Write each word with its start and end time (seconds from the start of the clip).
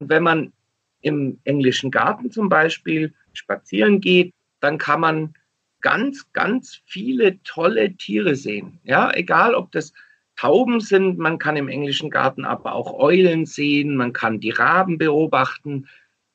Wenn 0.00 0.22
man 0.22 0.52
im 1.00 1.38
englischen 1.44 1.90
Garten 1.90 2.30
zum 2.30 2.48
Beispiel 2.48 3.14
spazieren 3.32 4.00
geht, 4.00 4.32
dann 4.60 4.78
kann 4.78 5.00
man 5.00 5.34
ganz, 5.80 6.32
ganz 6.32 6.80
viele 6.86 7.40
tolle 7.44 7.94
Tiere 7.96 8.34
sehen. 8.34 8.80
Ja, 8.82 9.12
egal 9.14 9.54
ob 9.54 9.70
das 9.72 9.92
Tauben 10.36 10.80
sind, 10.80 11.18
man 11.18 11.38
kann 11.38 11.56
im 11.56 11.68
englischen 11.68 12.10
Garten 12.10 12.44
aber 12.44 12.74
auch 12.74 12.92
Eulen 12.98 13.44
sehen, 13.44 13.96
man 13.96 14.12
kann 14.12 14.40
die 14.40 14.50
Raben 14.50 14.98
beobachten. 14.98 15.88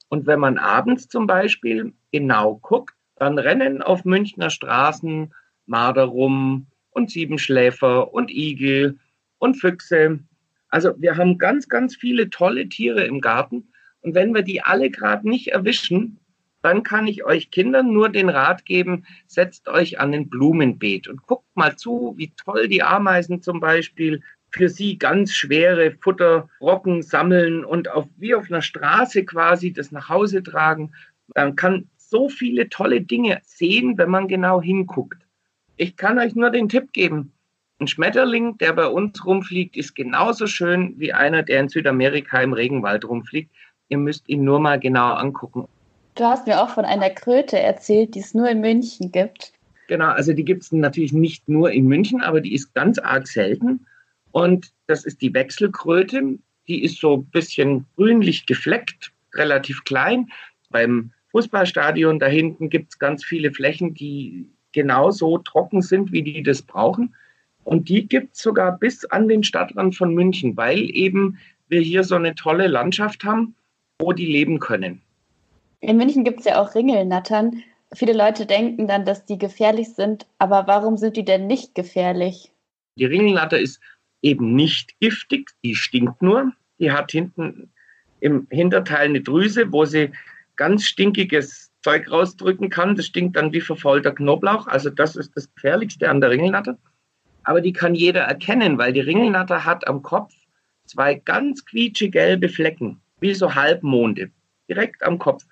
Und 0.09 0.27
wenn 0.27 0.39
man 0.39 0.57
abends 0.57 1.07
zum 1.07 1.25
Beispiel 1.25 1.93
genau 2.11 2.55
guckt, 2.61 2.95
dann 3.16 3.39
rennen 3.39 3.82
auf 3.82 4.04
Münchner 4.05 4.50
Straßen 4.50 5.34
Marder 5.66 6.04
rum 6.04 6.68
und 6.91 7.11
Siebenschläfer 7.11 8.14
und 8.14 8.30
Igel 8.30 9.00
und 9.39 9.55
Füchse. 9.55 10.20
Also 10.74 10.96
wir 10.98 11.18
haben 11.18 11.38
ganz, 11.38 11.70
ganz 11.70 11.96
viele 11.96 12.32
tolle 12.32 12.68
Tiere 12.68 13.04
im 13.04 13.22
Garten. 13.22 13.68
Und 14.02 14.16
wenn 14.16 14.34
wir 14.34 14.42
die 14.42 14.64
alle 14.64 14.90
gerade 14.90 15.30
nicht 15.30 15.50
erwischen, 15.50 16.18
dann 16.64 16.81
kann 16.81 17.05
ich 17.05 17.23
euch 17.23 17.52
Kindern 17.52 17.94
nur 17.94 18.09
den 18.09 18.27
Rat 18.27 18.66
geben, 18.66 19.05
setzt 19.28 19.67
euch 19.67 20.00
an 20.00 20.16
ein 20.16 20.30
Blumenbeet 20.30 21.08
und 21.08 21.22
guckt 21.28 21.45
mal 21.54 21.76
zu, 21.76 22.16
wie 22.17 22.34
toll 22.44 22.67
die 22.67 22.81
Ameisen 22.81 23.44
zum 23.44 23.59
Beispiel 23.59 24.23
für 24.50 24.67
sie 24.67 24.98
ganz 24.98 25.34
schwere 25.34 25.91
Futterbrocken 26.02 27.03
sammeln 27.03 27.64
und 27.64 27.88
auf, 27.92 28.08
wie 28.17 28.34
auf 28.34 28.50
einer 28.50 28.64
Straße 28.64 29.26
quasi 29.26 29.73
das 29.73 29.92
nach 29.92 30.09
Hause 30.09 30.42
tragen. 30.42 30.92
Man 31.36 31.55
kann 31.55 31.88
so 31.98 32.30
viele 32.30 32.67
tolle 32.70 33.02
Dinge 33.02 33.42
sehen, 33.44 33.95
wenn 34.00 34.09
man 34.09 34.28
genau 34.28 34.59
hinguckt. 34.59 35.22
Ich 35.78 35.98
kann 35.98 36.17
euch 36.17 36.34
nur 36.34 36.50
den 36.50 36.67
Tipp 36.67 36.94
geben. 36.94 37.31
Ein 37.80 37.88
Schmetterling, 37.88 38.58
der 38.59 38.73
bei 38.73 38.88
uns 38.88 39.26
rumfliegt, 39.26 39.76
ist 39.76 39.95
genauso 39.95 40.48
schön 40.48 40.94
wie 40.98 41.12
einer, 41.12 41.44
der 41.44 41.59
in 41.59 41.70
Südamerika 41.70 42.41
im 42.41 42.54
Regenwald 42.54 43.05
rumfliegt. 43.05 43.52
Ihr 43.90 43.98
müsst 43.98 44.30
ihn 44.30 44.44
nur 44.44 44.59
mal 44.59 44.80
genau 44.80 45.14
angucken. 45.14 45.68
Du 46.16 46.23
hast 46.23 46.45
mir 46.45 46.62
auch 46.62 46.70
von 46.70 46.86
einer 46.86 47.09
Kröte 47.09 47.59
erzählt, 47.59 48.16
die 48.16 48.20
es 48.20 48.34
nur 48.34 48.47
in 48.50 48.62
München 48.62 49.12
gibt. 49.12 49.53
Genau, 49.88 50.09
also 50.09 50.34
die 50.34 50.45
gibt 50.45 50.64
es 50.64 50.72
natürlich 50.72 51.12
nicht 51.12 51.50
nur 51.50 51.72
in 51.72 51.88
München, 51.88 52.22
aber 52.22 52.39
die 52.39 52.53
ist 52.53 52.73
ganz 52.73 53.00
arg 53.00 53.28
selten. 53.28 53.86
Und 54.31 54.72
das 54.88 55.06
ist 55.06 55.22
die 55.22 55.34
Wechselkröte. 55.34 56.38
Die 56.67 56.84
ist 56.84 57.00
so 57.00 57.17
ein 57.17 57.25
bisschen 57.25 57.86
grünlich 57.95 58.45
gefleckt, 58.45 59.12
relativ 59.34 59.84
klein. 59.84 60.30
Beim 60.69 61.12
Fußballstadion 61.31 62.19
da 62.19 62.28
hinten 62.28 62.69
gibt 62.69 62.94
es 62.94 63.00
ganz 63.00 63.25
viele 63.25 63.52
Flächen, 63.52 63.94
die 63.94 64.47
genauso 64.72 65.40
trocken 65.40 65.81
sind, 65.81 66.12
wie 66.12 66.23
die 66.23 66.44
das 66.44 66.62
brauchen. 66.62 67.16
Und 67.64 67.89
die 67.89 68.08
gibt 68.08 68.36
es 68.36 68.42
sogar 68.42 68.78
bis 68.78 69.06
an 69.06 69.28
den 69.28 69.44
Stadtrand 69.44 69.95
von 69.95 70.14
München, 70.14 70.58
weil 70.58 70.80
eben 70.95 71.38
wir 71.67 71.81
hier 71.81 72.03
so 72.03 72.16
eine 72.16 72.36
tolle 72.36 72.67
Landschaft 72.67 73.23
haben, 73.23 73.56
wo 74.00 74.14
die 74.14 74.25
leben 74.25 74.59
können. 74.59 75.02
In 75.80 75.97
München 75.97 76.23
gibt 76.23 76.39
es 76.39 76.45
ja 76.45 76.61
auch 76.61 76.75
Ringelnattern. 76.75 77.64
Viele 77.94 78.14
Leute 78.14 78.45
denken 78.45 78.88
dann, 78.88 79.06
dass 79.06 79.25
die 79.25 79.38
gefährlich 79.38 79.89
sind, 79.89 80.25
aber 80.39 80.67
warum 80.67 80.97
sind 80.97 81.17
die 81.17 81.25
denn 81.25 81.47
nicht 81.47 81.75
gefährlich? 81.75 82.52
Die 82.97 83.06
Ringelnatter 83.06 83.59
ist 83.59 83.80
eben 84.22 84.56
nicht 84.56 85.00
giftig, 85.00 85.52
die 85.64 85.75
stinkt 85.75 86.22
nur. 86.22 86.52
Die 86.80 86.91
hat 86.91 87.11
hinten 87.11 87.72
im 88.19 88.47
Hinterteil 88.50 89.08
eine 89.08 89.22
Drüse, 89.22 89.72
wo 89.72 89.86
sie 89.86 90.11
ganz 90.56 90.86
stinkiges 90.86 91.72
Zeug 91.81 92.09
rausdrücken 92.09 92.69
kann. 92.69 92.95
Das 92.95 93.08
stinkt 93.08 93.36
dann 93.36 93.52
wie 93.52 93.61
verfaulter 93.61 94.14
Knoblauch. 94.14 94.67
Also 94.67 94.89
das 94.89 95.16
ist 95.16 95.36
das 95.36 95.53
Gefährlichste 95.53 96.09
an 96.09 96.22
der 96.22 96.30
Ringelnatter. 96.30 96.78
Aber 97.44 97.61
die 97.61 97.73
kann 97.73 97.95
jeder 97.95 98.22
erkennen, 98.22 98.77
weil 98.77 98.94
die 98.94 99.02
Ringelnatter 99.02 99.66
hat 99.66 99.88
am 99.88 100.02
Kopf 100.02 100.33
zwei 100.86 101.16
ganz 101.16 101.66
quietschegelbe 101.66 102.50
Flecken, 102.50 103.02
wie 103.19 103.33
so 103.33 103.55
Halbmonde, 103.55 104.31
direkt 104.69 105.03
am 105.03 105.19
Kopf. 105.19 105.44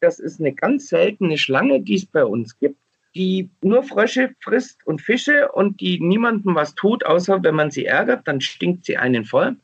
Das 0.00 0.18
ist 0.18 0.40
eine 0.40 0.52
ganz 0.52 0.88
seltene 0.88 1.38
Schlange, 1.38 1.80
die 1.80 1.96
es 1.96 2.06
bei 2.06 2.24
uns 2.24 2.58
gibt, 2.58 2.78
die 3.14 3.50
nur 3.62 3.82
Frösche 3.82 4.34
frisst 4.40 4.86
und 4.86 5.02
Fische 5.02 5.50
und 5.52 5.80
die 5.80 6.00
niemandem 6.00 6.54
was 6.54 6.74
tut, 6.74 7.04
außer 7.04 7.42
wenn 7.42 7.54
man 7.54 7.70
sie 7.70 7.86
ärgert, 7.86 8.26
dann 8.26 8.40
stinkt 8.40 8.84
sie 8.84 8.96
einen 8.96 9.24
voll. 9.24 9.56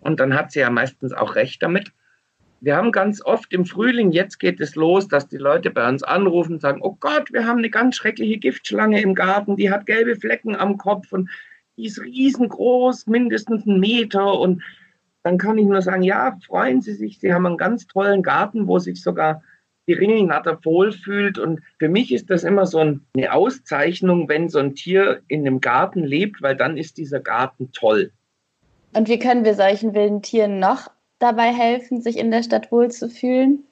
Und 0.00 0.18
dann 0.18 0.34
hat 0.34 0.52
sie 0.52 0.60
ja 0.60 0.70
meistens 0.70 1.12
auch 1.12 1.36
recht 1.36 1.62
damit. 1.62 1.92
Wir 2.62 2.76
haben 2.76 2.92
ganz 2.92 3.20
oft 3.24 3.52
im 3.52 3.66
Frühling, 3.66 4.12
jetzt 4.12 4.38
geht 4.38 4.60
es 4.60 4.76
los, 4.76 5.08
dass 5.08 5.26
die 5.26 5.36
Leute 5.36 5.68
bei 5.70 5.88
uns 5.88 6.04
anrufen 6.04 6.52
und 6.52 6.60
sagen, 6.60 6.78
oh 6.80 6.96
Gott, 7.00 7.32
wir 7.32 7.44
haben 7.44 7.58
eine 7.58 7.70
ganz 7.70 7.96
schreckliche 7.96 8.38
Giftschlange 8.38 9.02
im 9.02 9.16
Garten, 9.16 9.56
die 9.56 9.72
hat 9.72 9.84
gelbe 9.84 10.14
Flecken 10.14 10.54
am 10.54 10.78
Kopf 10.78 11.12
und 11.12 11.28
die 11.76 11.86
ist 11.86 12.00
riesengroß, 12.00 13.08
mindestens 13.08 13.66
einen 13.66 13.80
Meter. 13.80 14.38
Und 14.38 14.62
dann 15.24 15.38
kann 15.38 15.58
ich 15.58 15.66
nur 15.66 15.82
sagen, 15.82 16.04
ja, 16.04 16.38
freuen 16.46 16.82
Sie 16.82 16.94
sich, 16.94 17.18
Sie 17.18 17.34
haben 17.34 17.46
einen 17.46 17.56
ganz 17.56 17.88
tollen 17.88 18.22
Garten, 18.22 18.68
wo 18.68 18.78
sich 18.78 19.02
sogar 19.02 19.42
die 19.88 19.94
Ringelnatter 19.94 20.60
wohlfühlt. 20.62 21.38
Und 21.38 21.62
für 21.80 21.88
mich 21.88 22.12
ist 22.12 22.30
das 22.30 22.44
immer 22.44 22.66
so 22.66 22.78
eine 22.78 23.32
Auszeichnung, 23.32 24.28
wenn 24.28 24.48
so 24.48 24.60
ein 24.60 24.76
Tier 24.76 25.22
in 25.26 25.44
einem 25.44 25.60
Garten 25.60 26.04
lebt, 26.04 26.42
weil 26.42 26.54
dann 26.54 26.76
ist 26.76 26.96
dieser 26.96 27.18
Garten 27.18 27.72
toll. 27.72 28.12
Und 28.94 29.08
wie 29.08 29.18
können 29.18 29.44
wir 29.44 29.54
solchen 29.54 29.94
wilden 29.94 30.22
Tieren 30.22 30.60
noch 30.60 30.88
dabei 31.22 31.52
helfen, 31.52 32.02
sich 32.02 32.18
in 32.18 32.30
der 32.30 32.42
Stadt 32.42 32.72
wohlzufühlen? 32.72 33.64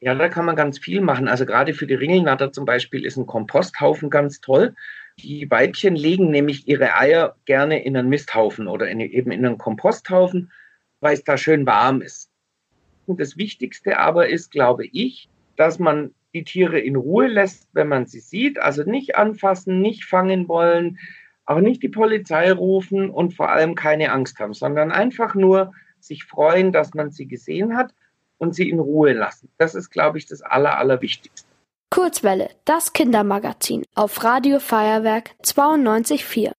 Ja, 0.00 0.14
da 0.14 0.28
kann 0.28 0.44
man 0.44 0.56
ganz 0.56 0.78
viel 0.78 1.00
machen. 1.00 1.26
Also 1.26 1.46
gerade 1.46 1.72
für 1.72 1.86
die 1.86 1.94
Ringelnatter 1.94 2.52
zum 2.52 2.66
Beispiel 2.66 3.04
ist 3.04 3.16
ein 3.16 3.26
Komposthaufen 3.26 4.10
ganz 4.10 4.40
toll. 4.40 4.74
Die 5.18 5.50
Weibchen 5.50 5.96
legen 5.96 6.30
nämlich 6.30 6.68
ihre 6.68 6.94
Eier 6.94 7.36
gerne 7.46 7.82
in 7.82 7.96
einen 7.96 8.10
Misthaufen 8.10 8.68
oder 8.68 8.88
in, 8.88 9.00
eben 9.00 9.30
in 9.30 9.46
einen 9.46 9.56
Komposthaufen, 9.56 10.52
weil 11.00 11.14
es 11.14 11.24
da 11.24 11.38
schön 11.38 11.64
warm 11.64 12.02
ist. 12.02 12.30
Und 13.06 13.20
das 13.20 13.38
Wichtigste 13.38 13.98
aber 13.98 14.28
ist, 14.28 14.50
glaube 14.50 14.84
ich, 14.86 15.30
dass 15.56 15.78
man 15.78 16.14
die 16.34 16.44
Tiere 16.44 16.78
in 16.78 16.96
Ruhe 16.96 17.28
lässt, 17.28 17.66
wenn 17.72 17.88
man 17.88 18.06
sie 18.06 18.20
sieht. 18.20 18.58
Also 18.58 18.82
nicht 18.82 19.16
anfassen, 19.16 19.80
nicht 19.80 20.04
fangen 20.04 20.48
wollen, 20.48 20.98
auch 21.46 21.60
nicht 21.60 21.82
die 21.82 21.88
Polizei 21.88 22.52
rufen 22.52 23.08
und 23.08 23.32
vor 23.32 23.50
allem 23.50 23.74
keine 23.74 24.12
Angst 24.12 24.38
haben, 24.38 24.52
sondern 24.52 24.92
einfach 24.92 25.34
nur 25.34 25.72
sich 26.06 26.24
freuen, 26.24 26.72
dass 26.72 26.94
man 26.94 27.10
sie 27.10 27.26
gesehen 27.26 27.76
hat 27.76 27.92
und 28.38 28.54
sie 28.54 28.70
in 28.70 28.80
Ruhe 28.80 29.12
lassen. 29.12 29.50
Das 29.58 29.74
ist, 29.74 29.90
glaube 29.90 30.18
ich, 30.18 30.26
das 30.26 30.42
Aller, 30.42 30.78
Allerwichtigste. 30.78 31.48
Kurzwelle, 31.90 32.50
das 32.64 32.92
Kindermagazin 32.92 33.84
auf 33.94 34.22
Radio 34.24 34.58
Feuerwerk 34.58 35.30
92.4. 35.42 36.52